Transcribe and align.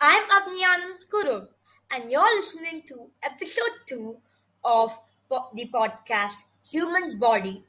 I'm 0.00 0.30
Avani 0.30 0.62
Anand 0.62 1.08
Kurup, 1.10 1.48
and 1.90 2.08
you're 2.08 2.36
listening 2.36 2.82
to 2.86 3.10
episode 3.20 3.82
2 3.88 4.18
of 4.64 4.96
the 5.28 5.68
podcast 5.74 6.44
Human 6.70 7.18
Body. 7.18 7.64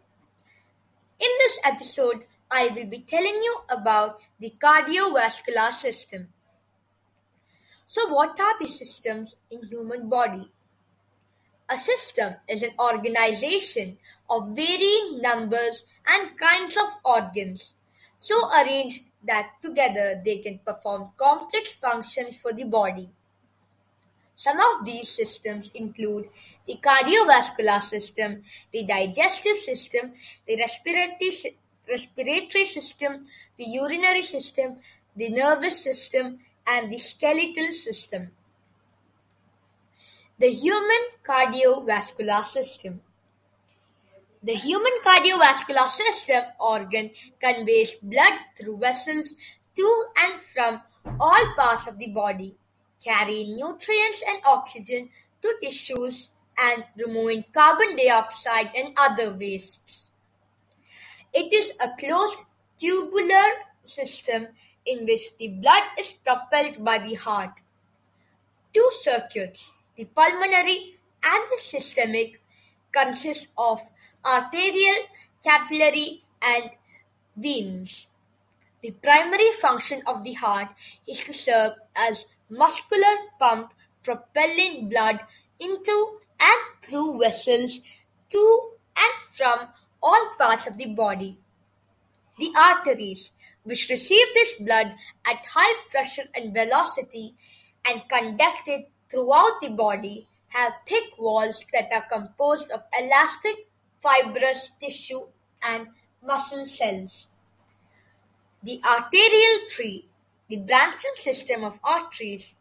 In 1.20 1.30
this 1.40 1.60
episode, 1.64 2.26
I 2.52 2.68
will 2.68 2.86
be 2.86 3.00
telling 3.00 3.42
you 3.42 3.62
about 3.68 4.20
the 4.40 4.54
cardiovascular 4.60 5.72
system. 5.72 6.28
So, 7.88 8.08
what 8.14 8.40
are 8.40 8.60
the 8.60 8.68
systems 8.68 9.36
in 9.50 9.64
human 9.64 10.08
body? 10.08 10.52
A 11.68 11.78
system 11.78 12.36
is 12.48 12.62
an 12.62 12.76
organization 12.80 13.98
of 14.30 14.56
varying 14.56 15.20
numbers 15.20 15.84
and 16.08 16.38
kinds 16.38 16.78
of 16.78 16.90
organs, 17.04 17.74
so 18.20 18.38
arranged 18.52 19.06
that 19.24 19.52
together 19.62 20.22
they 20.26 20.40
can 20.40 20.60
perform 20.60 21.10
complex 21.16 21.74
functions 21.74 22.36
for 22.36 22.52
the 22.52 22.66
body. 22.66 23.10
Some 24.36 24.60
of 24.60 24.84
these 24.86 25.08
systems 25.08 25.72
include 25.74 26.28
the 26.68 26.78
cardiovascular 26.84 27.82
system, 27.82 28.44
the 28.74 28.84
digestive 28.84 29.56
system, 29.56 30.12
the 30.46 30.58
respiratory, 30.58 31.58
respiratory 31.88 32.66
system, 32.66 33.24
the 33.58 33.66
urinary 33.66 34.22
system, 34.22 34.78
the 35.16 35.30
nervous 35.30 35.82
system, 35.82 36.40
and 36.68 36.92
the 36.92 37.00
skeletal 37.00 37.72
system. 37.72 38.32
The 40.38 40.50
human 40.50 41.04
cardiovascular 41.24 42.44
system. 42.44 43.02
The 44.42 44.54
human 44.54 44.94
cardiovascular 45.04 45.88
system 45.90 46.44
organ 46.60 47.12
conveys 47.42 47.96
blood 47.96 48.34
through 48.58 48.78
vessels 48.78 49.36
to 49.76 50.06
and 50.16 50.40
from 50.40 50.82
all 51.20 51.54
parts 51.58 51.88
of 51.88 51.98
the 51.98 52.08
body, 52.08 52.56
carrying 53.04 53.56
nutrients 53.56 54.24
and 54.26 54.42
oxygen 54.46 55.10
to 55.42 55.56
tissues 55.62 56.32
and 56.58 56.86
removing 56.96 57.44
carbon 57.54 57.98
dioxide 57.98 58.72
and 58.76 58.94
other 58.98 59.32
wastes. 59.34 60.10
It 61.34 61.52
is 61.54 61.74
a 61.80 61.90
closed 62.00 62.46
tubular 62.78 63.50
system 63.84 64.48
in 64.86 65.06
which 65.06 65.38
the 65.38 65.50
blood 65.50 65.84
is 65.98 66.14
propelled 66.14 66.84
by 66.84 66.98
the 67.00 67.16
heart. 67.16 67.60
Two 68.74 68.90
circuits, 68.92 69.74
the 69.96 70.06
pulmonary 70.06 70.98
and 71.24 71.44
the 71.52 71.62
systemic, 71.62 72.42
consist 72.92 73.50
of 73.58 73.82
arterial, 74.26 75.06
capillary, 75.44 76.24
and 76.42 76.72
veins. 77.36 78.08
The 78.82 78.92
primary 78.92 79.52
function 79.52 80.02
of 80.08 80.24
the 80.24 80.34
heart 80.34 80.70
is 81.08 81.24
to 81.26 81.34
serve 81.34 81.74
as 81.96 82.26
muscular 82.50 83.16
pump 83.40 83.74
propelling 84.04 84.90
blood 84.90 85.20
into 85.60 86.20
and 86.40 86.60
through 86.82 87.20
vessels 87.20 87.82
to 88.30 88.72
and 88.98 89.14
from 89.32 89.68
all 90.02 90.32
parts 90.38 90.66
of 90.68 90.78
the 90.78 90.94
body. 90.94 91.38
The 92.38 92.54
arteries, 92.58 93.32
which 93.64 93.90
receive 93.90 94.26
this 94.34 94.54
blood 94.60 94.96
at 95.26 95.46
high 95.46 95.76
pressure 95.90 96.30
and 96.34 96.54
velocity 96.54 97.36
and 97.86 98.08
conduct 98.08 98.68
it 98.68 98.90
throughout 99.10 99.60
the 99.62 99.70
body, 99.70 100.28
have 100.50 100.74
thick 100.88 101.18
walls 101.18 101.66
that 101.74 101.92
are 101.94 102.08
composed 102.10 102.72
of 102.72 102.84
elastic 102.98 103.69
fibrous 104.02 104.72
tissue 104.80 105.28
and 105.64 105.88
muscle 106.24 106.66
cells. 106.66 107.28
The 108.64 108.82
arterial 108.84 109.68
tree, 109.70 110.08
the 110.48 110.58
branching 110.58 111.16
system 111.16 111.64
of 111.64 111.80
arteries, 111.84 112.56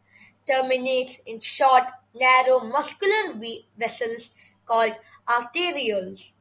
terminates 0.47 1.19
in 1.25 1.39
short, 1.39 1.83
narrow 2.13 2.59
muscular 2.59 3.33
vessels 3.77 4.31
called 4.65 4.95
arterioles, 5.27 6.33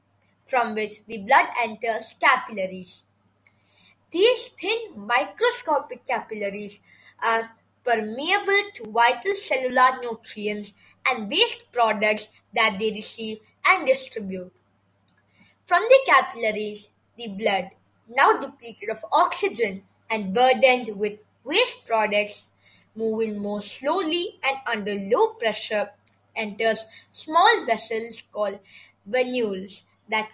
from 0.44 0.74
which 0.74 1.04
the 1.06 1.18
blood 1.18 1.46
enters 1.60 2.14
capillaries. 2.20 3.04
These 4.10 4.48
thin 4.60 4.94
microscopic 4.96 6.04
capillaries 6.04 6.80
are 7.22 7.56
permeable 7.84 8.62
to 8.74 8.90
vital 8.90 9.34
cellular 9.34 10.00
nutrients 10.00 10.74
and 11.06 11.30
waste 11.30 11.70
products 11.70 12.28
that 12.54 12.78
they 12.78 12.90
receive 12.90 13.38
and 13.64 13.86
distribute. 13.86 14.52
From 15.68 15.84
the 15.88 16.00
capillaries, 16.04 16.88
the 17.16 17.28
blood, 17.28 17.76
now 18.08 18.32
depleted 18.40 18.88
of 18.88 19.04
oxygen 19.12 19.86
and 20.10 20.34
burdened 20.34 20.96
with 20.96 21.20
waste 21.44 21.86
products, 21.86 22.48
moving 22.96 23.38
more 23.38 23.62
slowly 23.62 24.40
and 24.42 24.58
under 24.66 24.94
low 24.96 25.34
pressure, 25.34 25.92
enters 26.34 26.86
small 27.12 27.64
vessels 27.66 28.20
called 28.32 28.58
venules 29.08 29.84
that 30.08 30.28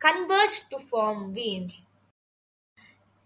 converge 0.00 0.68
to 0.70 0.80
form 0.80 1.32
veins, 1.32 1.82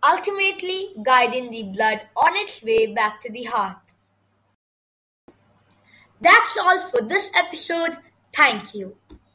ultimately 0.02 0.94
guiding 1.02 1.50
the 1.50 1.64
blood 1.64 2.08
on 2.16 2.34
its 2.34 2.62
way 2.62 2.86
back 2.86 3.20
to 3.20 3.30
the 3.30 3.42
heart. 3.44 3.92
That's 6.20 6.56
all 6.58 6.80
for 6.90 7.00
this 7.02 7.30
episode. 7.34 7.96
Thank 8.34 8.74
you. 8.74 8.96